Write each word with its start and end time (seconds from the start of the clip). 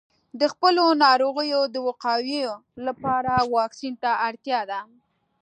د 0.39 0.41
خپلو 0.53 0.85
ناروغیو 1.03 1.61
د 1.73 1.75
وقایې 1.87 2.45
لپاره 2.85 3.33
واکسین 3.55 3.93
ته 4.03 4.11
اړتیا 4.27 4.59
ده. 4.71 4.79